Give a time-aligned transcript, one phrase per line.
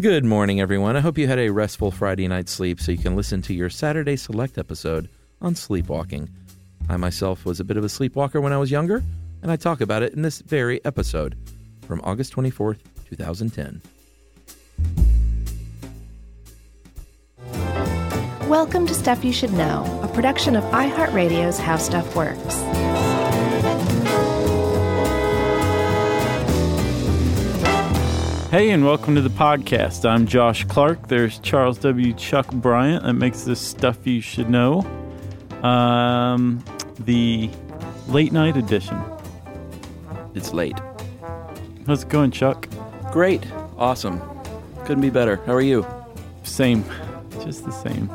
[0.00, 0.96] Good morning, everyone.
[0.96, 3.70] I hope you had a restful Friday night sleep so you can listen to your
[3.70, 5.08] Saturday Select episode
[5.40, 6.28] on sleepwalking.
[6.88, 9.04] I myself was a bit of a sleepwalker when I was younger,
[9.40, 11.36] and I talk about it in this very episode
[11.86, 13.80] from August 24th, 2010.
[18.48, 22.63] Welcome to Stuff You Should Know, a production of iHeartRadio's How Stuff Works.
[28.54, 30.08] Hey, and welcome to the podcast.
[30.08, 31.08] I'm Josh Clark.
[31.08, 32.12] There's Charles W.
[32.12, 33.02] Chuck Bryant.
[33.02, 34.82] That makes this stuff you should know.
[35.64, 36.64] Um,
[37.00, 37.50] the
[38.06, 38.96] late night edition.
[40.36, 40.78] It's late.
[41.88, 42.68] How's it going, Chuck?
[43.10, 43.44] Great.
[43.76, 44.22] Awesome.
[44.84, 45.42] Couldn't be better.
[45.46, 45.84] How are you?
[46.44, 46.84] Same,
[47.42, 48.08] just the same.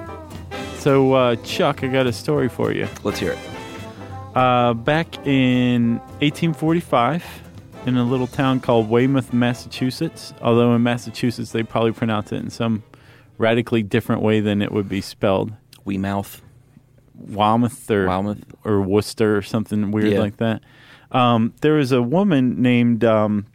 [0.77, 2.87] So, uh, Chuck, I got a story for you.
[3.03, 3.39] Let's hear it.
[4.37, 7.25] Uh, back in 1845,
[7.89, 10.33] in a little town called Weymouth, Massachusetts.
[10.41, 12.83] Although in Massachusetts they probably pronounce it in some
[13.37, 15.53] radically different way than it would be spelled.
[15.85, 16.41] Weymouth.
[17.21, 20.19] Wamouth or or Worcester or something weird Yeah.
[20.19, 20.61] like that.
[21.11, 23.45] Um, there was a woman named um,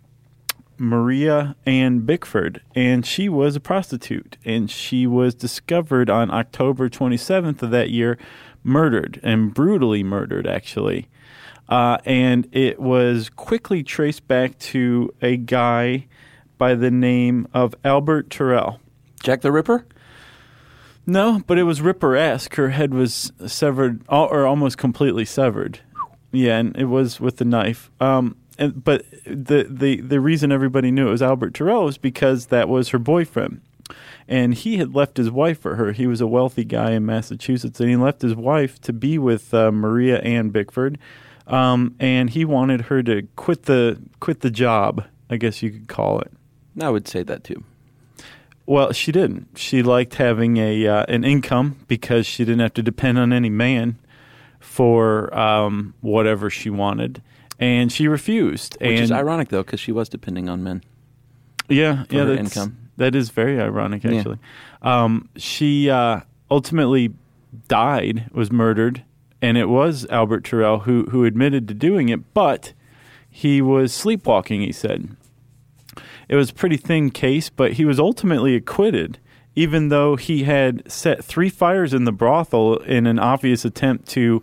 [0.77, 7.62] Maria Ann Bickford, and she was a prostitute, and she was discovered on October 27th
[7.62, 8.19] of that year,
[8.64, 11.08] murdered and brutally murdered, actually.
[11.69, 16.07] Uh, and it was quickly traced back to a guy
[16.59, 18.79] by the name of Albert Tirrell.
[19.23, 19.87] Jack the Ripper?
[21.07, 22.55] No, but it was Ripper-esque.
[22.55, 25.81] Her head was severed, or almost completely severed.
[26.33, 27.91] Yeah, and it was with the knife.
[28.01, 32.47] Um, and but the the the reason everybody knew it was Albert Tirrell was because
[32.47, 33.61] that was her boyfriend,
[34.29, 35.92] and he had left his wife for her.
[35.92, 39.53] He was a wealthy guy in Massachusetts, and he left his wife to be with
[39.53, 40.98] uh, Maria Ann Bickford,
[41.47, 45.05] um, and he wanted her to quit the quit the job.
[45.31, 46.33] I guess you could call it.
[46.81, 47.64] I would say that too.
[48.67, 49.59] Well, she didn't.
[49.59, 53.51] She liked having a uh, an income because she didn't have to depend on any
[53.51, 53.98] man
[54.59, 57.23] for um, whatever she wanted,
[57.58, 58.74] and she refused.
[58.80, 60.83] Which and is ironic, though, because she was depending on men.
[61.68, 62.79] yeah, for yeah, that's, income.
[62.97, 64.14] That is very ironic, Yeah.
[64.14, 64.39] actually.
[64.80, 66.20] Um, she uh,
[66.51, 67.13] ultimately
[67.68, 69.02] died, was murdered,
[69.44, 72.72] and it was Albert Tirrell who who admitted to doing it, but
[73.30, 74.60] he was sleepwalking.
[74.62, 75.16] He said
[76.28, 79.18] it was a pretty thin case, but he was ultimately acquitted.
[79.56, 84.42] Even though he had set three fires in the brothel in an obvious attempt to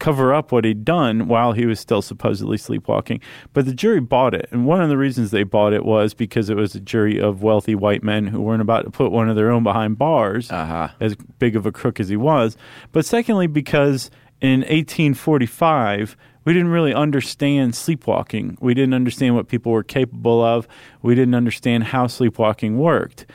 [0.00, 3.20] cover up what he'd done while he was still supposedly sleepwalking.
[3.52, 4.48] But the jury bought it.
[4.50, 7.42] And one of the reasons they bought it was because it was a jury of
[7.42, 10.88] wealthy white men who weren't about to put one of their own behind bars, Uh-huh.
[11.00, 12.56] as big of a crook as he was.
[12.92, 14.10] But secondly, because
[14.40, 18.56] in 1845, we didn't really understand sleepwalking.
[18.60, 20.66] We didn't understand what people were capable of.
[21.02, 23.26] We didn't understand how sleepwalking worked.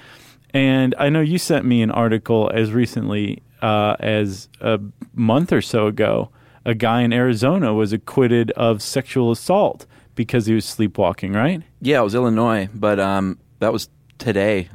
[0.54, 4.80] And I know you sent me an article as recently uh, as a
[5.14, 6.30] month or so ago.
[6.66, 11.62] A guy in Arizona was acquitted of sexual assault because he was sleepwalking, right?
[11.82, 14.70] Yeah, it was Illinois, but um, that was today.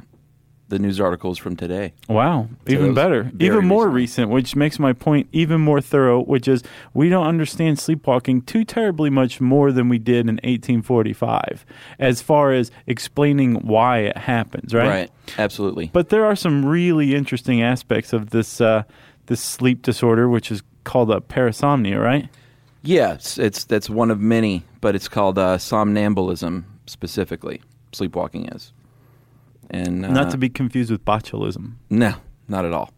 [0.69, 1.93] The news articles from today.
[2.07, 4.29] Wow, So even better, even more recent.
[4.29, 6.21] recent, which makes my point even more thorough.
[6.21, 6.63] Which is,
[6.93, 11.65] we don't understand sleepwalking too terribly much more than we did in 1845,
[11.97, 14.87] as far as explaining why it happens, right?
[14.87, 15.11] right?
[15.37, 15.89] Absolutely.
[15.91, 18.83] But there are some really interesting aspects of this uh,
[19.25, 22.29] this sleep disorder, which is called a parasomnia, right?
[22.81, 27.61] Yeah, it's, it's that's one of many, but it's called uh, somnambulism specifically.
[27.91, 28.71] Sleepwalking is,
[29.69, 31.73] and uh, Not to be confused with botulism.
[31.89, 32.15] no,
[32.47, 32.91] not at all.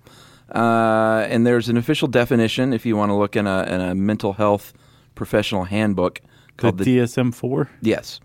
[0.54, 3.96] Uh, and there's an official definition if you want to look in a in a
[3.96, 4.74] mental health
[5.16, 7.70] professional handbook The called the DSM four.
[7.82, 8.20] Yes.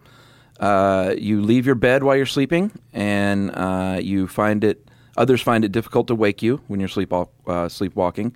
[0.58, 4.88] Uh, you leave your bed while you're sleeping, and uh, you find it.
[5.16, 8.34] Others find it difficult to wake you when you're sleep uh, sleepwalking.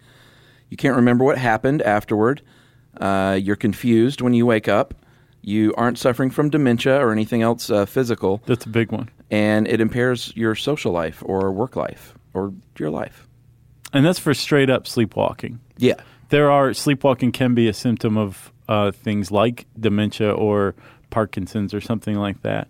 [0.69, 2.43] You can't remember what happened afterward.
[2.97, 4.95] Uh, you're confused when you wake up.
[5.43, 9.67] You aren't suffering from dementia or anything else uh, physical, That's a big one, and
[9.67, 13.27] it impairs your social life or work life or your life.
[13.93, 15.59] and that's for straight up sleepwalking.
[15.79, 15.95] Yeah.
[16.29, 20.75] there are sleepwalking can be a symptom of uh, things like dementia or
[21.11, 22.69] Parkinson's or something like that.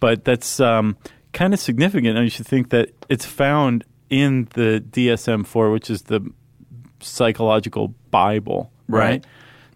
[0.00, 0.96] But that's um,
[1.32, 2.16] kind of significant.
[2.18, 6.20] And you should think that it's found in the DSM 4, which is the
[7.00, 9.00] psychological Bible, right?
[9.08, 9.26] Right.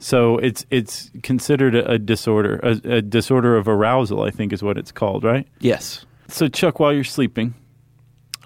[0.02, 4.24] So it's it's considered a, a disorder, a, a disorder of arousal.
[4.24, 5.46] I think is what it's called, right?
[5.60, 6.04] Yes.
[6.26, 7.54] So Chuck, while you're sleeping,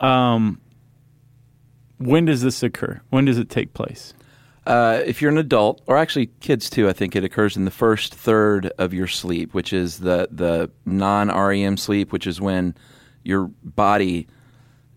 [0.00, 0.60] um,
[1.96, 3.00] when does this occur?
[3.08, 4.12] When does it take place?
[4.66, 7.70] Uh, if you're an adult, or actually kids too, I think it occurs in the
[7.70, 12.74] first third of your sleep, which is the the non REM sleep, which is when
[13.24, 14.26] your body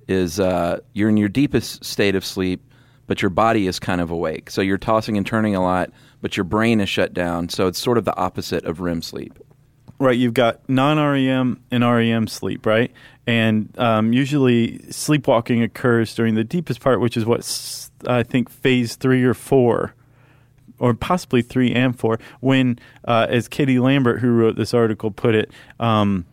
[0.09, 2.61] is uh, you're in your deepest state of sleep,
[3.09, 4.51] but your body is kind of awake.
[4.51, 5.89] So you're tossing and turning a lot,
[6.21, 7.49] but your brain is shut down.
[7.49, 9.39] So it's sort of the opposite of REM sleep.
[9.97, 12.91] Right, you've got non REM and REM sleep, right?
[13.25, 18.95] And um, usually sleepwalking occurs during the deepest part, which is what I think phase
[18.95, 19.95] three or four,
[20.77, 25.33] or possibly three and four, when, uh, as Katie Lambert, who wrote this article, put
[25.33, 26.27] it, um,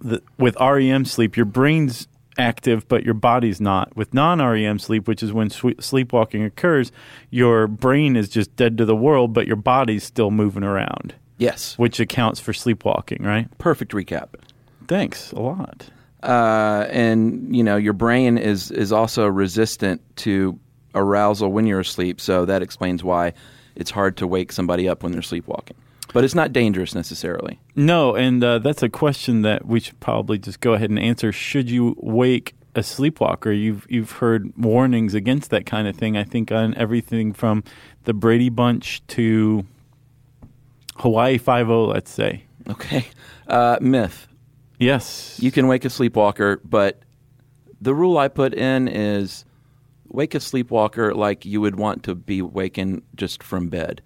[0.00, 2.08] the, with REM sleep, your brain's
[2.38, 3.94] active, but your body's not.
[3.96, 6.92] With non REM sleep, which is when sleepwalking occurs,
[7.30, 11.76] your brain is just dead to the world, but your body's still moving around Yes.
[11.78, 13.46] which accounts for sleepwalking, right?
[13.58, 14.28] Perfect recap.
[14.86, 15.90] Thanks a lot.
[16.22, 20.58] uh, and you know your brain is is also resistant to
[20.94, 22.20] arousal when you're asleep.
[22.20, 23.34] So that explains why
[23.76, 25.76] it's hard to wake somebody up when they're sleepwalking.
[26.14, 27.60] But it's not dangerous necessarily.
[27.76, 31.32] No, and uh, that's a question that we should probably just go ahead and answer.
[31.32, 33.52] Should you wake a sleepwalker?
[33.52, 36.16] You've you've heard warnings against that kind of thing.
[36.16, 37.62] I think on everything from
[38.04, 39.66] the Brady Bunch to
[40.96, 41.84] Hawaii Five O.
[41.86, 43.06] Let's say Okay,
[43.46, 44.28] uh, myth.
[44.78, 45.38] yes.
[45.40, 47.00] You can wake a sleepwalker, but
[47.80, 49.44] the rule I put in is
[50.08, 54.02] wake a sleepwalker like you would want to be waken just from bed.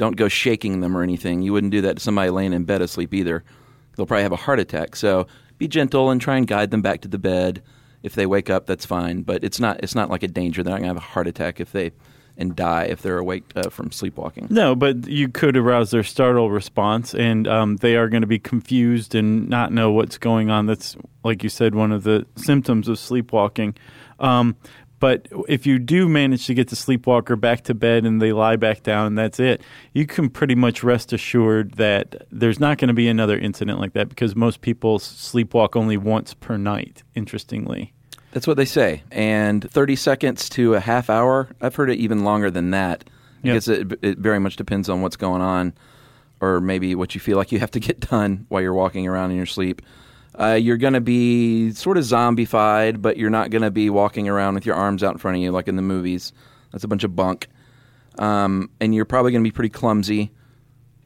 [0.00, 1.42] Don't go shaking them or anything.
[1.42, 3.44] You wouldn't do that to somebody laying in bed asleep either.
[3.94, 4.96] They'll probably have a heart attack.
[4.96, 5.26] So
[5.58, 7.62] be gentle and try and guide them back to the bed.
[8.02, 9.20] If they wake up, that's fine.
[9.20, 10.62] But it's not it's not like a danger.
[10.62, 11.92] They're not gonna have a heart attack if they
[12.38, 14.48] and die if they're awake uh, from sleepwalking.
[14.48, 18.38] No, but you could arouse their startle response, and um, they are going to be
[18.38, 20.64] confused and not know what's going on.
[20.64, 23.76] That's, like you said, one of the symptoms of sleepwalking.
[24.18, 24.56] Um,
[25.00, 28.56] but if you do manage to get the sleepwalker back to bed and they lie
[28.56, 29.62] back down, and that's it.
[29.94, 33.94] You can pretty much rest assured that there's not going to be another incident like
[33.94, 37.02] that because most people sleepwalk only once per night.
[37.14, 37.92] Interestingly,
[38.32, 39.02] That's what they say.
[39.10, 43.04] And 30 seconds to a half hour, I've heard it even longer than that.
[43.42, 43.54] I Yep.
[43.56, 45.72] guess it, it very much depends on what's going on
[46.42, 49.30] or maybe what you feel like you have to get done while you're walking around
[49.30, 49.80] in your sleep.
[50.40, 54.26] Uh, you're going to be sort of zombified, but you're not going to be walking
[54.28, 56.32] around with your arms out in front of you like in the movies.
[56.72, 57.48] That's a bunch of bunk.
[58.18, 60.30] Um, and you're probably going to be pretty clumsy,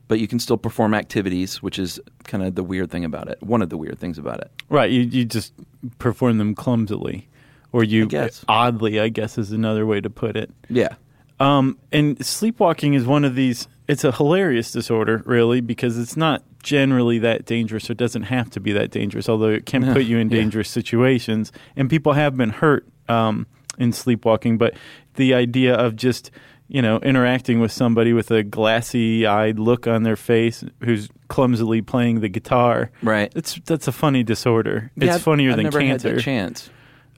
[0.09, 3.43] but you can still perform activities, which is kind of the weird thing about it.
[3.43, 4.51] One of the weird things about it.
[4.69, 5.53] Right, you you just
[5.99, 7.29] perform them clumsily,
[7.73, 8.45] or you I guess.
[8.49, 10.51] oddly, I guess is another way to put it.
[10.69, 10.95] Yeah.
[11.41, 13.67] Um, and sleepwalking is one of these.
[13.89, 17.89] It's a hilarious disorder, really, because it's not generally that dangerous.
[17.89, 20.39] Or doesn't have to be that dangerous, although it can put you in Yeah.
[20.39, 21.53] dangerous situations.
[21.77, 23.47] And people have been hurt um,
[23.79, 24.59] in sleepwalking.
[24.59, 24.75] But
[25.15, 26.33] the idea of just
[26.67, 32.21] you know interacting with somebody with a glassy-eyed look on their face who's clumsily playing
[32.21, 33.31] the guitar, Right.
[33.37, 34.91] it's that's a funny disorder.
[34.97, 36.09] Yeah, it's I've- funnier I've than never cancer.
[36.09, 36.71] Had that chance.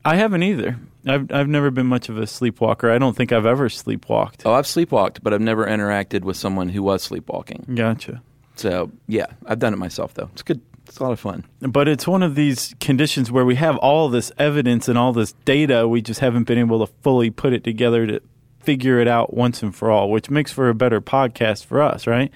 [0.05, 0.77] I haven't either.
[1.07, 2.91] I've I've never been much of a sleepwalker.
[2.91, 4.43] I don't think I've ever sleepwalked.
[4.45, 7.67] Oh, I've sleepwalked, but I've never interacted with someone who was sleepwalking.
[7.75, 8.23] Gotcha.
[8.57, 10.31] So yeah, I've done it myself though.
[10.33, 10.61] It's good.
[10.87, 11.45] It's a lot of fun.
[11.61, 15.33] But it's one of these conditions where we have all this evidence and all this
[15.45, 15.89] data.
[15.89, 18.21] We just haven't been able to fully put it together to
[18.61, 22.07] figure it out once and for all, which makes for a better podcast for us,
[22.07, 22.33] right?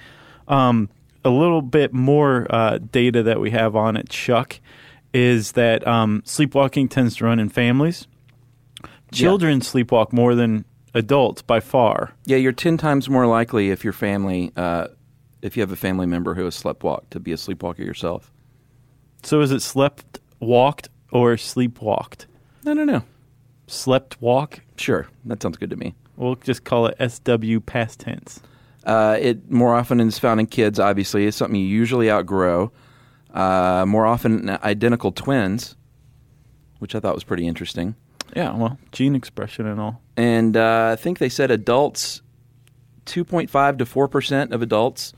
[0.47, 0.89] Um,
[1.23, 4.59] a little bit more uh, data that we have on it, Chuck,
[5.13, 8.07] is that um, sleepwalking tends to run in families.
[9.11, 12.13] Children sleepwalk more than adults by far.
[12.25, 14.87] Yeah, you're ten times more likely if your family, uh,
[15.41, 18.31] if you have a family member who has sleptwalked, to be a sleepwalker yourself.
[19.23, 22.25] So is it slept walked or sleepwalked?
[22.65, 23.03] I don't know.
[23.67, 24.61] Slept walk?
[24.77, 25.95] Sure, that sounds good to me.
[26.17, 28.41] We'll just call it SW past tense.
[28.83, 30.79] Uh, it more often is found in kids.
[30.79, 32.71] Obviously, it's something you usually outgrow.
[33.33, 35.75] Uh, more often, in identical twins,
[36.79, 37.95] which I thought was pretty interesting.
[38.35, 40.01] Yeah, well, gene expression and all.
[40.17, 42.21] and uh, I think they said adults,
[43.05, 45.13] two point five to four percent of adults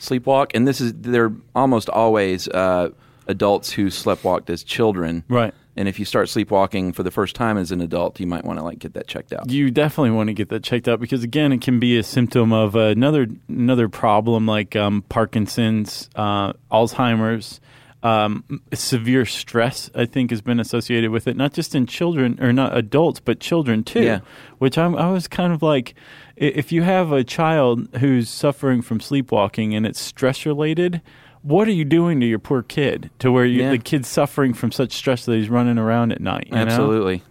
[0.00, 2.90] sleepwalk, and this is they're almost always uh,
[3.26, 5.24] adults who sleptwalked as children.
[5.28, 5.54] Right.
[5.76, 8.58] And if you start sleepwalking for the first time as an adult, you might want
[8.58, 9.48] to like get that checked out.
[9.48, 12.52] You definitely want to get that checked out because again, it can be a symptom
[12.52, 17.60] of another another problem like um, Parkinson's, uh, Alzheimer's.
[18.00, 22.52] Um, severe stress, I think, has been associated with it, not just in children or
[22.52, 24.02] not adults, but children too.
[24.04, 24.20] Yeah.
[24.58, 25.94] Which I'm, I was kind of like,
[26.36, 31.02] if you have a child who's suffering from sleepwalking and it's stress related,
[31.42, 33.70] what are you doing to your poor kid to where you, Yeah.
[33.70, 36.46] the kid's suffering from such stress that he's running around at night?
[36.46, 36.60] you know?
[36.62, 37.22] Absolutely.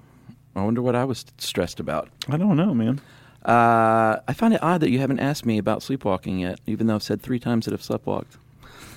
[0.54, 2.10] I wonder what I was stressed about.
[2.28, 3.00] I don't know, man.
[3.46, 6.96] Uh, I find it odd that you haven't asked me about sleepwalking yet, even though
[6.96, 8.36] I've said three times that I've sleptwalked.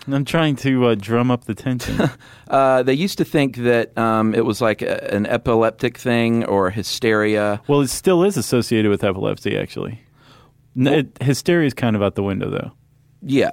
[0.08, 2.10] I'm trying to uh, drum up the tension.
[2.50, 6.68] Uh, they used to think that um, it was like a, an epileptic thing or
[6.68, 7.62] hysteria.
[7.68, 10.00] well, it still is associated with epilepsy, actually.
[10.76, 12.72] N- it, hysteria is kind of out the window, though.
[13.22, 13.52] Yeah.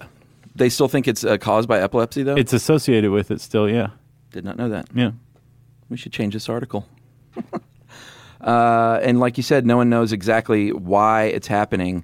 [0.55, 2.35] They still think it's uh, caused by epilepsy, though?
[2.35, 3.89] It's associated with it still, yeah.
[4.31, 4.87] Did not know that.
[4.95, 5.11] Yeah.
[5.89, 6.87] We should change this article.
[8.41, 12.03] uh, and like you said, no one knows exactly why it's happening,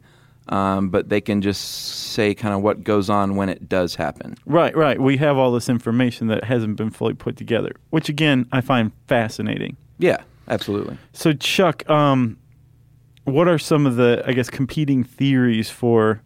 [0.50, 1.62] um, but they can just
[2.14, 4.36] say kind of what goes on when it does happen.
[4.46, 5.00] Right, right.
[5.00, 8.92] We have all this information that hasn't been fully put together, which again I find
[9.08, 9.78] fascinating.
[10.00, 10.98] Yeah, absolutely.
[11.14, 12.38] So, Chuck, um,
[13.26, 16.22] what are some of the, I guess, competing theories for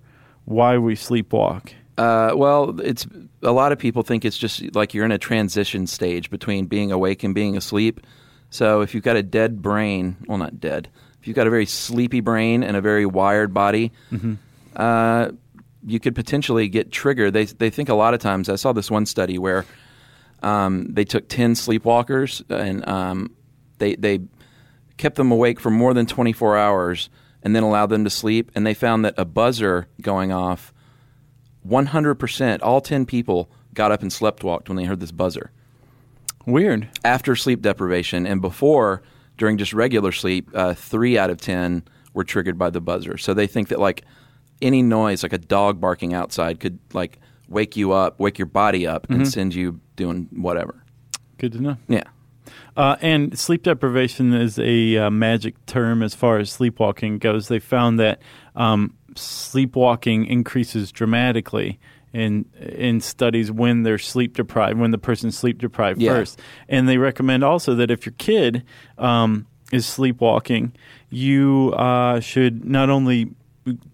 [0.46, 1.74] why we sleepwalk?
[1.98, 3.08] Uh, well, it's
[3.44, 6.92] a lot of people think it's just like you're in a transition stage between being
[6.92, 8.02] awake and being asleep.
[8.50, 10.90] So if you've got a dead brain, well, not dead,
[11.28, 13.92] if you've got a very sleepy brain and a very wired body,
[14.78, 15.32] uh,
[15.86, 17.34] you could potentially get triggered.
[17.34, 18.48] They they think a lot of times.
[18.48, 19.66] I saw this one study where
[20.42, 23.36] um, they took ten sleepwalkers and um,
[23.78, 24.22] they they
[24.96, 27.10] kept them awake for more than 24 hours
[27.44, 30.74] and then allowed them to sleep, and they found that a buzzer going off
[31.68, 35.52] 100%, all 10 people got up and slept walked when they heard this buzzer
[36.46, 36.88] Weird.
[37.04, 38.26] after sleep deprivation.
[38.26, 39.04] And before,
[39.38, 43.18] during just regular sleep, uh, three out of 10 were triggered by the buzzer.
[43.18, 44.04] So they think that, like,
[44.62, 48.86] any noise, like a dog barking outside, could, like, wake you up, wake your body
[48.86, 50.84] up, and send you doing whatever.
[51.38, 51.78] Good to know.
[51.88, 52.04] Yeah.
[52.76, 57.48] Uh, and sleep deprivation is a uh, magic term as far as sleepwalking goes.
[57.48, 58.22] They found that
[58.56, 61.80] um, sleepwalking increases dramatically
[62.14, 66.12] in in studies when they're sleep deprived, when the person's sleep deprived Yeah.
[66.14, 66.40] first.
[66.70, 68.64] And they recommend also that if your kid
[68.98, 70.72] um, is sleepwalking,
[71.10, 73.32] you uh, should not only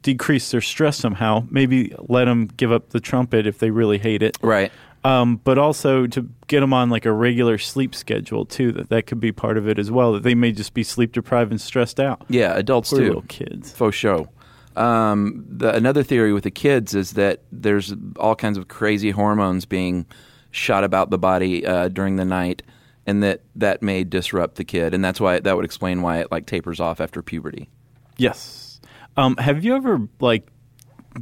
[0.04, 4.22] decrease their stress somehow, maybe let them give up the trumpet if they really hate
[4.22, 4.72] it, Right.
[5.04, 8.72] um, but also to get them on like a regular sleep schedule too.
[8.72, 10.14] That that could be part of it as well.
[10.14, 12.24] That they may just be sleep deprived and stressed out.
[12.30, 13.06] Yeah, adults Poor too.
[13.08, 13.72] little kids.
[13.72, 14.28] Faux show.
[14.76, 19.66] Um, the, another theory with the kids is that there's all kinds of crazy hormones
[19.66, 20.06] being
[20.52, 22.64] shot about the body uh, during the night,
[23.06, 26.32] and that that may disrupt the kid, and that's why that would explain why it
[26.32, 27.70] like tapers off after puberty.
[28.18, 28.80] Yes.
[29.18, 30.48] Um, have you ever like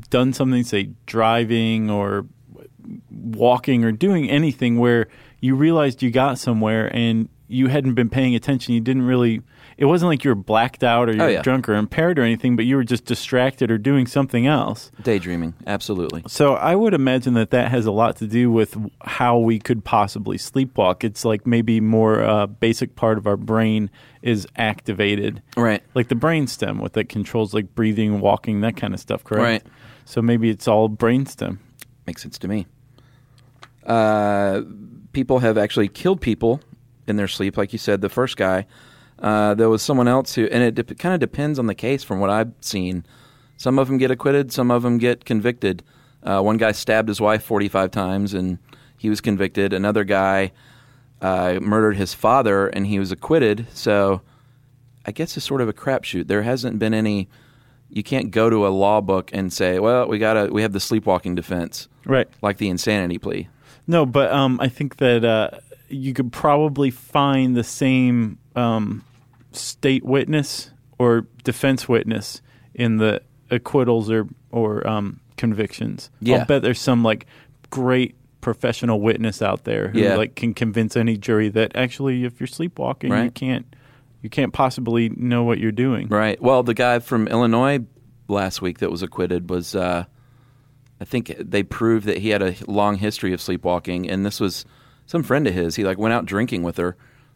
[0.10, 2.26] done something, say driving or
[3.10, 5.08] walking or doing anything where
[5.40, 8.74] you realized you got somewhere and you hadn't been paying attention?
[8.74, 9.42] You didn't really.
[9.78, 11.42] It wasn't like you were blacked out or you Oh, were yeah.
[11.42, 14.92] drunk or impaired or anything, but you were just distracted or doing something else.
[15.02, 16.24] Daydreaming, absolutely.
[16.28, 19.84] So I would imagine that that has a lot to do with how we could
[19.84, 21.04] possibly sleepwalk.
[21.04, 23.90] It's like maybe more uh, basic part of our brain
[24.22, 25.82] is activated, Right.
[25.96, 29.24] like the brainstem, what that controls like breathing, walking, that kind of stuff.
[29.24, 29.42] Correct.
[29.66, 29.74] Right.
[30.06, 31.58] So maybe it's all brainstem.
[32.06, 32.68] Makes sense to me.
[33.86, 34.62] Uh,
[35.14, 36.62] people have actually killed people
[37.08, 38.02] in their sleep, like you said.
[38.02, 38.66] The first guy,
[39.22, 42.04] uh, there was someone else who, and it de- kind of depends on the case.
[42.04, 43.06] From what I've seen,
[43.58, 45.84] some of them get acquitted, some of them get convicted.
[46.24, 48.58] Uh, one guy stabbed his wife forty-five times, and
[48.98, 49.74] he was convicted.
[49.74, 50.52] Another guy
[51.22, 53.68] uh, murdered his father, and he was acquitted.
[53.74, 54.22] So,
[55.06, 56.28] I guess it's sort of a crapshoot.
[56.28, 57.30] There hasn't been any.
[57.90, 60.74] You can't go to a law book and say, "Well, we got to we have
[60.74, 62.28] the sleepwalking defense." Right.
[62.42, 63.48] like the insanity plea.
[63.86, 69.04] No, but um, I think that uh, you could probably find the same um,
[69.52, 72.42] state witness or defense witness
[72.74, 76.10] in the acquittals or or um, convictions.
[76.20, 76.38] Yeah.
[76.40, 77.26] I'll bet there's some like
[77.70, 80.16] great professional witness out there who Yeah.
[80.16, 83.26] like can convince any jury that actually, if you're sleepwalking, right.
[83.26, 83.66] you can't
[84.22, 86.08] you can't possibly know what you're doing.
[86.08, 86.40] Right.
[86.42, 87.80] Well, the guy from Illinois
[88.28, 90.06] last week that was acquitted was, uh,
[91.00, 94.64] I think they proved that he had a long history of sleepwalking, and this was
[95.08, 95.76] some friend of his.
[95.76, 96.96] He like went out drinking with her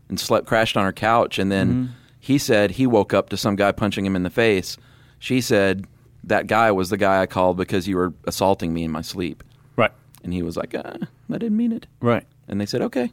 [0.10, 1.93] and slept, crashed on her couch, and then
[2.25, 4.77] he said he woke up to some guy punching him in the face.
[5.20, 5.86] She said
[6.24, 9.44] that guy was the guy I called because you were assaulting me in my sleep,
[9.75, 9.91] Right.
[10.24, 10.98] and he was like, uh,
[11.32, 11.86] I didn't mean it.
[12.01, 12.25] Right.
[12.48, 13.12] And they said, okay.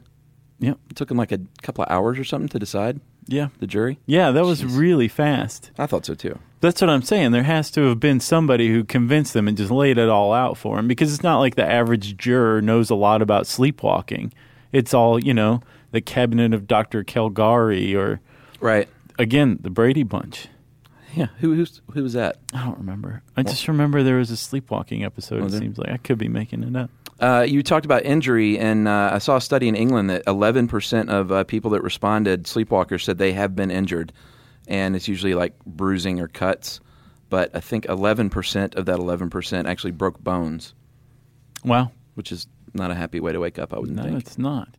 [0.59, 0.77] Yep.
[0.89, 3.01] It took him like a couple of hours or something to decide.
[3.27, 3.49] Yeah.
[3.59, 3.99] The jury.
[4.05, 4.77] Yeah, that was Jeez.
[4.77, 5.71] really fast.
[5.77, 6.39] I thought so too.
[6.61, 7.31] That's what I'm saying.
[7.31, 10.57] There has to have been somebody who convinced them and just laid it all out
[10.57, 14.33] for him because it's not like the average juror knows a lot about sleepwalking.
[14.71, 17.03] It's all, you know, the cabinet of Dr.
[17.03, 18.19] Caligari or,
[18.59, 18.87] Right.
[19.19, 20.47] Again, the Brady Bunch.
[21.15, 21.27] Yeah.
[21.39, 22.37] Who who's, who was that?
[22.53, 23.21] I don't remember.
[23.37, 25.41] I just remember there was a sleepwalking episode.
[25.43, 25.61] Was it there?
[25.65, 26.89] seems like I could be making it up.
[27.19, 31.09] Uh, you talked about injury, and uh, I saw a study in England that 11%
[31.09, 34.11] of uh, people that responded, sleepwalkers, said they have been injured,
[34.67, 36.79] and it's usually like bruising or cuts.
[37.29, 40.73] But I think 11% of that 11% actually broke bones.
[41.63, 41.91] Wow.
[42.15, 43.71] which is not a happy way to wake up.
[43.73, 44.17] I wouldn't No, think.
[44.19, 44.75] it's not.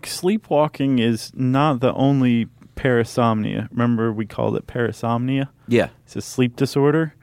[0.00, 3.68] Chuck, sleepwalking is not the only parasomnia.
[3.70, 5.48] Remember, we called it parasomnia?
[5.68, 5.88] Yeah.
[6.04, 7.14] It's a sleep disorder.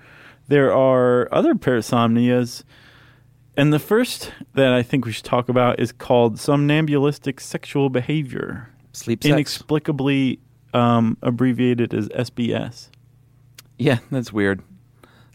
[0.48, 2.64] There are other parasomnias.
[3.56, 8.70] And the first that I think we should talk about is called somnambulistic sexual behavior,
[8.94, 9.32] Sleep sex.
[9.34, 10.40] inexplicably
[10.74, 12.90] um, abbreviated as SBS.
[13.80, 14.62] yeah, that's weird.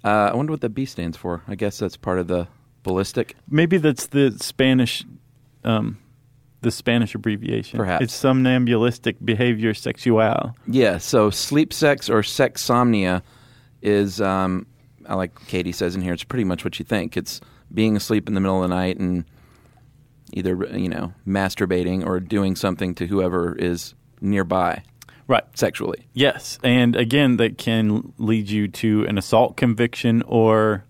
[0.05, 1.43] Uh, I wonder what the B stands for.
[1.49, 2.47] I guess that's part of the
[2.85, 3.37] ballistic.
[3.49, 5.05] Maybe that's the Spanish,
[5.65, 5.99] um,
[6.63, 7.77] the Spanish abbreviation.
[7.79, 8.05] Perhaps.
[8.05, 10.55] it's somnambulistic behavior sexual.
[10.67, 10.99] Yeah.
[10.99, 13.23] So sleep sex or sexsomnia
[13.83, 14.67] is, um,
[15.07, 17.17] I like Katie says in here, it's pretty much what you think.
[17.17, 17.41] It's
[17.75, 19.25] being asleep in the middle of the night and
[20.35, 24.83] either you know masturbating or doing something to whoever is nearby
[25.29, 25.45] Right.
[25.55, 26.07] sexually.
[26.15, 30.85] Yes, and again, that can lead you to an assault conviction, or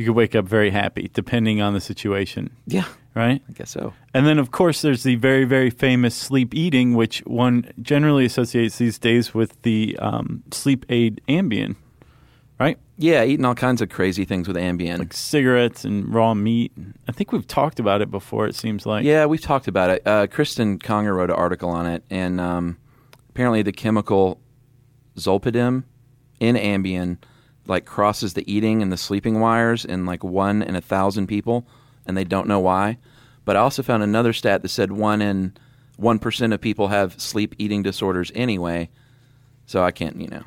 [0.00, 2.48] you could wake up very happy, depending on the situation.
[2.66, 3.42] Yeah, Right.
[3.48, 3.92] I guess so.
[4.14, 8.78] And then, of course, there's the very, very famous sleep eating, which one generally associates
[8.78, 11.76] these days with the um, sleep aid Ambien,
[12.58, 12.78] right?
[12.96, 15.00] Yeah, eating all kinds of crazy things with Ambien.
[15.00, 16.72] Like cigarettes and raw meat.
[17.08, 18.46] I think we've talked about it before.
[18.46, 19.04] It seems like.
[19.04, 20.02] yeah, we've talked about it.
[20.06, 22.78] Uh, Cristen Conger wrote an article on it, and um,
[23.28, 24.40] apparently the chemical
[25.16, 25.84] zolpidem
[26.38, 27.18] in Ambien
[27.70, 31.66] like crosses the eating and the sleeping wires in like one in a thousand people,
[32.06, 32.98] and they don't know why.
[33.44, 35.54] But I also found another stat that said one in
[35.96, 38.90] one percent of people have sleep eating disorders anyway.
[39.66, 40.42] So I can't, you know.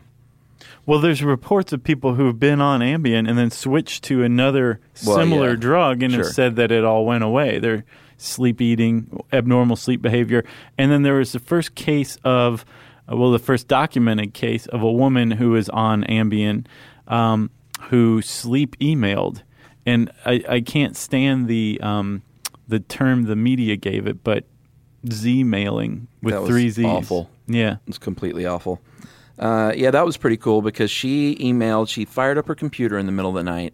[0.85, 4.81] Well, there's reports of people who have been on Ambien and then switched to another
[5.05, 5.55] Well, similar yeah.
[5.55, 7.59] drug and have said that it all went away.
[7.59, 7.85] Their
[8.17, 10.43] sleep eating, abnormal sleep behavior.
[10.77, 12.65] And then there was the first case of,
[13.07, 16.65] well, the first documented case of a woman who was on Ambien
[17.13, 17.49] um,
[17.89, 19.41] who sleep emailed.
[19.85, 22.21] And I, I can't stand the um,
[22.67, 24.45] the term the media gave it, but
[25.11, 26.85] Z mailing with That three Z's.
[26.85, 27.29] awful.
[27.47, 27.77] Yeah.
[27.87, 28.81] It's completely awful.
[29.37, 33.05] Uh, yeah, that was pretty cool because she emailed, she fired up her computer in
[33.05, 33.73] the middle of the night,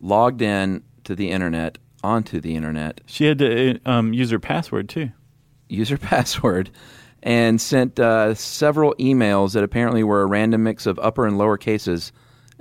[0.00, 4.38] logged in to the internet, onto the internet, She had to uh, um, use her
[4.40, 5.10] password too.
[5.68, 6.70] Use her password,
[7.22, 11.56] and sent uh, several emails that apparently were a random mix of upper and lower
[11.56, 12.12] cases,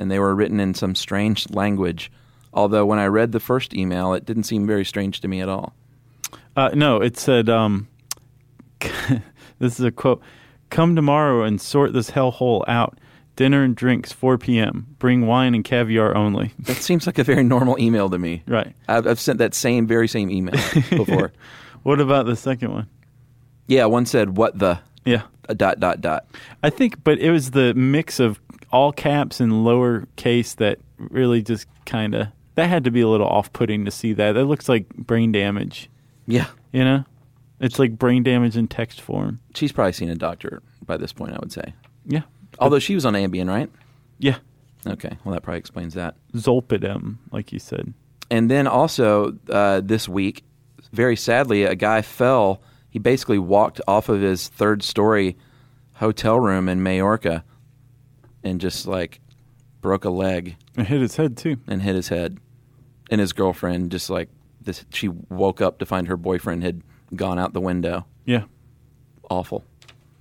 [0.02, 2.12] and they were written in some strange language.
[2.54, 5.48] Although when I read the first email, it didn't seem very strange to me at
[5.48, 5.74] all.
[6.58, 7.88] Uh, no, it said, um,
[9.60, 10.22] this is a quote
[10.70, 12.98] Come tomorrow and sort this hellhole out.
[13.38, 14.96] Dinner and drinks, 4 p.m.
[15.00, 16.52] Bring wine and caviar only.
[16.60, 18.44] That seems like a very normal email to me.
[18.48, 18.76] right.
[18.88, 20.56] I've, I've sent that same, very same email
[20.90, 21.32] before.
[21.84, 22.90] What about the second one?
[23.68, 25.24] yeah, one said, "What the." Yeah.
[25.50, 26.28] A dot dot dot.
[26.62, 28.40] I think, but it was the mix of
[28.72, 33.08] all caps and lower case that really just kind of, that had to be a
[33.08, 34.34] little off putting to see that.
[34.34, 35.90] That looks like brain damage,
[36.26, 37.06] Yeah, you know?
[37.60, 39.40] It's like brain damage in text form.
[39.54, 41.34] she's probably seen a doctor by this point.
[41.34, 41.74] I would say.
[42.06, 42.24] Yeah.
[42.60, 43.70] Although she was on Ambien, right?
[44.18, 44.38] Yeah.
[44.88, 46.16] Okay, well that probably explains that.
[46.34, 47.94] Zolpidem, like you said.
[48.32, 50.44] And then also uh, this week,
[50.92, 52.62] very sadly, a guy fell.
[52.90, 55.38] He basically walked off of his third story
[55.94, 57.44] hotel room in Majorca
[58.44, 59.20] and just like
[59.82, 61.58] broke a leg It hit his head too.
[61.68, 62.38] and hit his head.
[63.10, 64.30] And his girlfriend just like
[64.62, 64.86] this.
[64.92, 66.82] She woke up to find her boyfriend had
[67.16, 68.06] gone out the window.
[68.26, 68.44] Yeah.
[69.30, 69.66] Awful.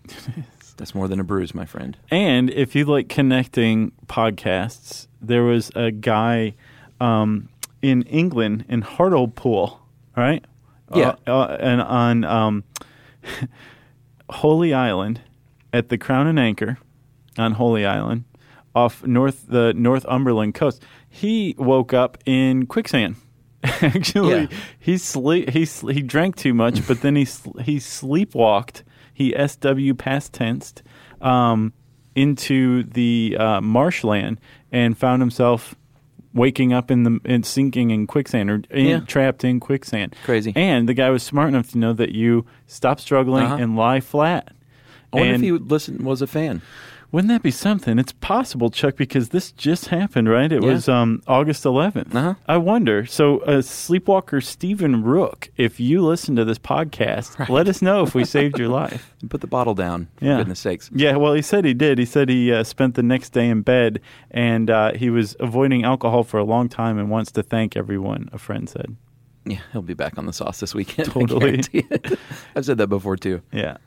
[0.77, 1.97] That's more than a bruise, my friend.
[2.11, 6.55] And if you like connecting podcasts, there was a guy
[7.01, 7.49] um,
[7.83, 9.79] in England in Hartlepool,
[10.17, 10.45] right?
[10.95, 11.17] Yeah.
[11.27, 12.65] Uh, uh, and on um,
[14.31, 15.21] Holy Island,
[15.73, 16.79] at the Crown and Anchor
[17.39, 18.25] on Holy Island,
[18.75, 23.17] off north the Northumberland coast, he woke up in quicksand.
[23.63, 24.47] Actually, Yeah.
[24.79, 28.83] he sleep he he drank too much, but then he sl- he sleepwalked.
[29.13, 30.83] He SW past tensed
[31.21, 31.75] um,
[32.15, 34.41] into the uh, marshland
[34.73, 35.75] and found himself
[36.33, 39.01] waking up in the in sinking in quicksand or in, Yeah.
[39.01, 40.17] trapped in quicksand.
[40.25, 40.53] Crazy.
[40.57, 43.57] And the guy was smart enough to know that you stop struggling Uh-huh.
[43.57, 44.53] and lie flat.
[45.13, 46.63] I wonder and if he would listen was a fan.
[47.13, 47.99] Wouldn't that be something?
[47.99, 50.51] It's possible, Chuck, because this just happened, right?
[50.53, 50.69] It Yeah.
[50.71, 52.15] was um, August 11th.
[52.15, 52.35] Uh-huh.
[52.47, 53.05] I wonder.
[53.05, 58.15] So, uh, Sleepwalker Stephen Rook, if you listen to this podcast, let us know if
[58.15, 59.13] we saved your life.
[59.29, 60.07] Put the bottle down.
[60.17, 60.37] For Yeah.
[60.39, 60.89] goodness sakes.
[60.95, 61.99] Yeah, well, he said he did.
[61.99, 65.83] He said he uh, spent the next day in bed and uh, he was avoiding
[65.85, 68.95] alcohol for a long time and wants to thank everyone, a friend said.
[69.47, 71.09] Yeah, he'll be back on the sauce this weekend.
[71.11, 71.63] Totally.
[72.55, 73.41] I've said that before too.
[73.51, 73.79] Yeah.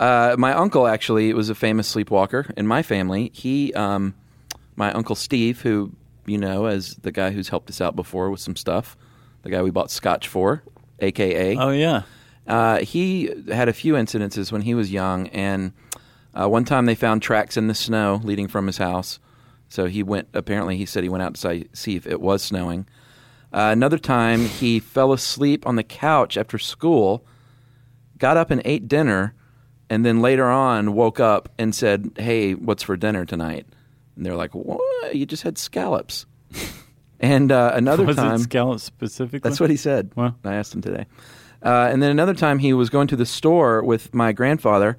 [0.00, 3.30] Uh, my uncle actually was a famous sleepwalker in my family.
[3.34, 4.14] He, um,
[4.74, 5.92] my uncle Steve, who
[6.24, 8.96] you know as the guy who's helped us out before with some stuff,
[9.42, 10.62] the guy we bought scotch for,
[11.00, 11.54] aka.
[11.54, 12.02] Oh, yeah.
[12.46, 15.72] Uh, he had a few incidences when he was young, and
[16.34, 19.18] uh, one time they found tracks in the snow leading from his house.
[19.68, 20.28] So he went.
[20.32, 22.86] Apparently, he said he went out to see if it was snowing.
[23.52, 27.22] Uh, another time, he fell asleep on the couch after school,
[28.16, 29.34] got up and ate dinner,
[29.90, 33.66] and then later on woke up and said, "Hey, what's for dinner tonight?"
[34.16, 35.14] And they're like, "What?
[35.14, 36.24] You just had scallops."
[37.20, 39.40] and uh, another Was time, it scallop specifically?
[39.48, 40.12] that's what he said.
[40.16, 40.34] Wow.
[40.44, 41.06] I asked him today.
[41.62, 44.96] Uh, and then another time he was going to the store with my grandfather,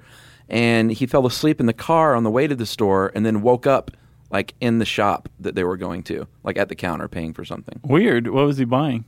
[0.48, 3.42] and he fell asleep in the car on the way to the store, and then
[3.42, 3.90] woke up
[4.30, 7.44] like in the shop that they were going to, like at the counter paying for
[7.44, 7.80] something.
[7.84, 8.28] Weird.
[8.28, 9.04] What was he buying?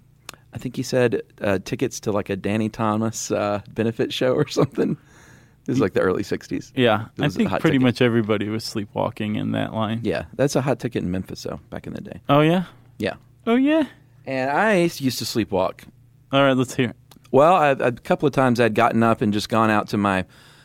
[0.52, 4.48] I think he said uh, tickets to like a Danny Thomas uh, benefit show or
[4.60, 4.96] something.
[5.64, 6.72] This is like the early '60s.
[6.74, 7.80] Yeah, I think pretty ticket.
[7.82, 10.00] much everybody was sleepwalking in that line.
[10.02, 12.20] Yeah, that's a hot ticket in Memphis, though, back in the day.
[12.28, 12.64] Oh yeah.
[12.98, 13.14] Yeah,
[13.46, 13.84] Oh yeah.
[14.26, 15.80] and I used to sleepwalk.
[16.32, 16.90] All right, let's hear.
[16.90, 16.96] it.
[17.30, 20.24] Well, I, a couple of times I'd gotten up and just gone out to my.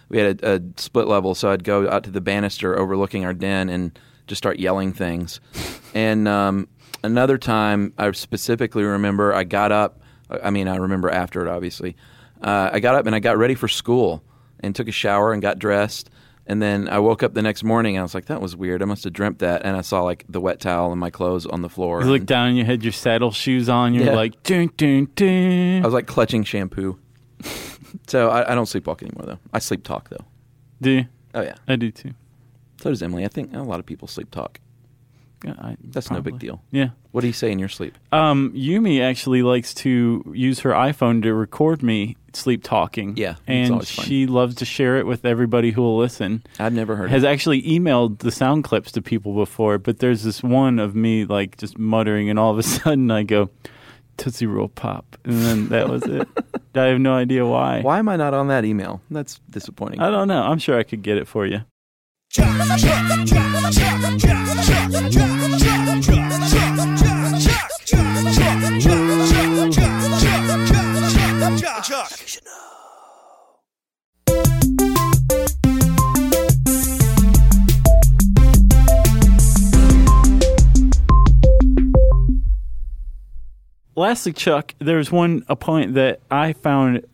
[0.10, 3.34] We had a, a split level, so I'd go out to the banister overlooking our
[3.34, 5.40] den and just start yelling things.
[5.94, 6.68] and um,
[7.04, 10.02] another time, I specifically remember I got up.
[10.44, 11.96] I mean, I remember after it, obviously.
[12.42, 14.24] Uh, I got up and I got ready for school
[14.62, 16.10] and took a shower and got dressed.
[16.46, 18.82] And then I woke up the next morning and I was like, that was weird.
[18.82, 19.62] I must have dreamt that.
[19.64, 22.02] And I saw like the wet towel and my clothes on the floor.
[22.02, 23.94] You looked down and you had your saddle shoes on.
[23.94, 24.16] You're Yeah.
[24.16, 25.84] like, dun, dun, dun.
[25.84, 26.98] I was like clutching shampoo.
[28.08, 29.40] so I, I don't sleepwalk anymore, though.
[29.54, 30.26] I sleep talk, though.
[30.82, 31.06] do you?
[31.36, 31.56] Oh yeah.
[31.68, 32.12] I do too.
[32.82, 33.26] So does Emily.
[33.26, 34.60] I think a lot of people sleep talk.
[35.46, 36.62] I, That's no big deal.
[36.72, 36.90] Yeah.
[37.12, 37.98] What do you say in your sleep?
[38.12, 43.16] Um, Yumi actually likes to use her iPhone to record me sleep talking.
[43.18, 46.44] Yeah, and she loves to share it with everybody who will listen.
[46.60, 47.10] I've never heard.
[47.10, 47.34] Has of it.
[47.34, 51.58] actually emailed the sound clips to people before, but there's this one of me like
[51.58, 53.50] just muttering, and all of a sudden I go
[54.18, 56.28] Tootsie Roll Pop, and then that was it.
[56.76, 57.82] I have no idea why.
[57.82, 59.02] Why am I not on that email?
[59.10, 60.00] That's disappointing.
[60.00, 60.44] I don't know.
[60.44, 61.62] I'm sure I could get it for you.
[83.96, 87.06] Lastly, Chuck, there's one a point that I found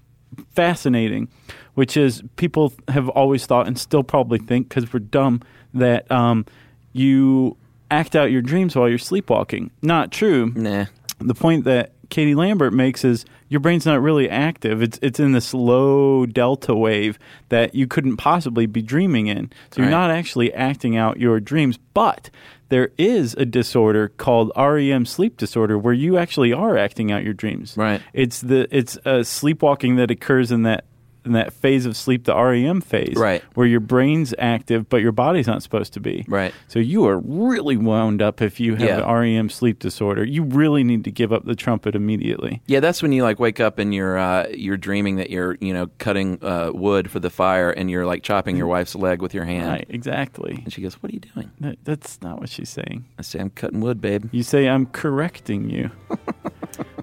[0.54, 1.28] fascinating,
[1.74, 5.42] which is people have always thought and still probably think because we're dumb
[5.74, 6.46] that um,
[6.94, 7.58] you
[7.92, 9.72] act out your dreams while you're sleepwalking.
[9.82, 10.52] Not true.
[10.56, 10.86] nah.
[11.20, 14.82] The point that Katie Lambert makes is your brain's not really active.
[14.82, 17.18] It's it's in this low delta wave
[17.50, 19.52] that you couldn't possibly be dreaming in.
[19.72, 19.92] So you're Right.
[19.92, 22.30] not actually acting out your dreams, but
[22.70, 27.34] there is a disorder called REM sleep disorder where you actually are acting out your
[27.34, 27.76] dreams.
[27.78, 28.02] Right.
[28.14, 30.86] It's the it's a sleepwalking that occurs in that
[31.26, 33.42] in that phase of sleep, the REM phase, Right.
[33.56, 36.26] where your brain's active but your body's not supposed to be.
[36.28, 36.54] Right.
[36.68, 38.98] So you are really wound up if you have Yeah.
[39.00, 40.24] an REM sleep disorder.
[40.24, 42.62] You really need to give up the trumpet immediately.
[42.68, 45.74] Yeah, that's when you like wake up and you're uh, you're dreaming that you're you
[45.74, 49.34] know cutting uh, wood for the fire and you're like chopping your wife's leg with
[49.34, 49.68] your hand.
[49.68, 50.62] Right, exactly.
[50.64, 53.06] And she goes, "What are you doing?" That- That's not what she's saying.
[53.18, 55.92] I say, "I'm cutting wood, babe." You say, I'm correcting you.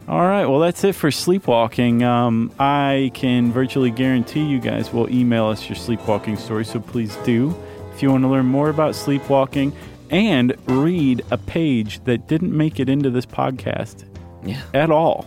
[0.09, 2.03] All right, well, that's it for sleepwalking.
[2.03, 7.17] Um, I can virtually guarantee you guys will email us your sleepwalking story, so please
[7.25, 7.55] do.
[7.95, 9.73] If you want to learn more about sleepwalking
[10.11, 14.05] and read a page that didn't make it into this podcast
[14.45, 14.61] Yeah.
[14.75, 15.27] at all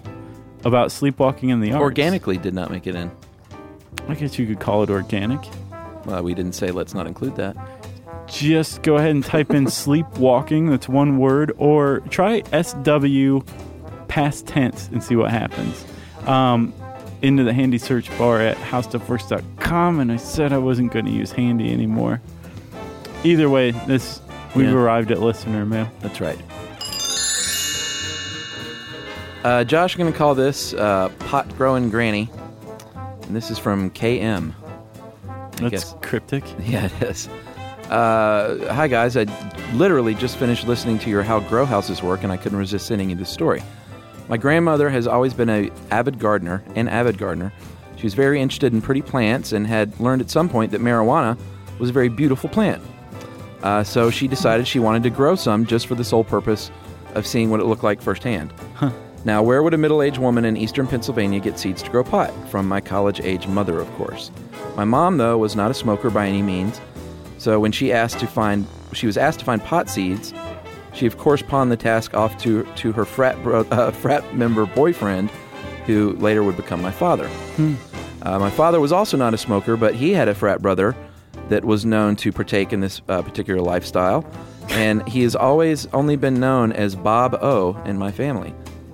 [0.66, 1.82] about sleepwalking in the arts.
[1.82, 3.10] Organically did not make it in.
[4.10, 5.40] I guess you could call it organic.
[6.06, 7.56] Well, we didn't say let's not include that.
[8.28, 13.40] Just go ahead and type in sleepwalking, that's one word, or try SW
[14.16, 15.84] past tense and see what happens.
[16.26, 16.74] Um,
[17.22, 21.34] into the handy search bar at howstuffworks.com, and I said I wasn't going to use
[21.34, 22.22] handy anymore.
[23.26, 24.22] Either way, this
[24.56, 24.76] we've Yeah.
[24.76, 25.90] arrived at listener mail.
[26.00, 26.38] That's right.
[29.44, 32.30] Uh, Josh, I'm going to call this uh, Pot Growing Granny.
[33.24, 34.54] And this is from KM.
[35.28, 35.96] I That's guess.
[36.02, 36.44] cryptic.
[36.64, 37.28] Yeah, it is.
[37.90, 39.18] Uh, hi, guys.
[39.18, 39.26] I
[39.74, 43.10] literally just finished listening to your How Grow Houses Work, and I couldn't resist sending
[43.12, 43.62] you this story.
[44.28, 47.54] My grandmother has always been a avid gardener, an avid gardener.
[47.96, 51.38] She was very interested in pretty plants and had learned at some point that marijuana
[51.80, 52.82] was a very beautiful plant.
[53.64, 56.72] Uh, so she decided she wanted to grow some just for the sole purpose
[57.14, 58.54] of seeing what it looked like firsthand.
[59.26, 62.32] Now, where would a middle aged woman in eastern Pennsylvania get seeds to grow pot?
[62.50, 64.30] From my college age mother, of course.
[64.76, 66.80] My mom, though, was not a smoker by any means.
[67.40, 70.32] So when she asked to find, she was asked to find pot seeds.
[70.96, 74.66] She of course pawned the task off to to her frat bro, uh, frat member
[74.66, 75.30] boyfriend,
[75.86, 77.30] who later would become my father.
[78.22, 80.96] Uh, my father was also not a smoker, but he had a frat brother
[81.50, 84.26] that was known to partake in this uh, particular lifestyle,
[84.70, 88.50] and he has always only been known as Bob O in my family,